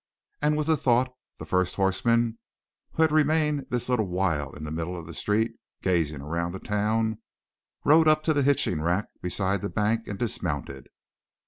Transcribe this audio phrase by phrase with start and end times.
[0.41, 2.39] And with the thought the first horseman,
[2.93, 5.51] who had remained this little while in the middle of the street
[5.83, 7.19] gazing around the town,
[7.85, 10.87] rode up to the hitching rack beside the bank and dismounted.